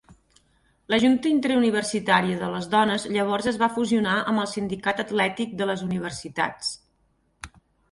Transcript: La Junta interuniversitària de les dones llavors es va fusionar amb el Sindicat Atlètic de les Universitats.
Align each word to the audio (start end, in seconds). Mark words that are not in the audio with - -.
La 0.93 0.97
Junta 1.01 1.27
interuniversitària 1.31 2.39
de 2.39 2.49
les 2.53 2.65
dones 2.71 3.05
llavors 3.17 3.51
es 3.53 3.61
va 3.65 3.69
fusionar 3.77 4.17
amb 4.33 4.45
el 4.47 4.51
Sindicat 4.55 5.05
Atlètic 5.07 5.55
de 5.63 5.71
les 5.73 5.87
Universitats. 5.91 6.75